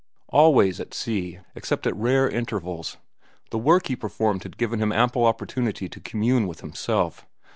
Always, 0.29 0.79
at 0.79 0.95
sea, 0.95 1.41
except 1.53 1.85
at 1.85 1.95
rare 1.95 2.27
intervals, 2.27 2.97
the 3.51 3.59
work 3.59 3.85
he 3.85 3.95
performed 3.95 4.41
had 4.41 4.57
given 4.57 4.79
him 4.81 4.91
ample 4.91 5.25
opportunity 5.25 5.87
to 5.89 5.99
commune 5.99 6.47
with 6.47 6.61
himself. 6.61 7.27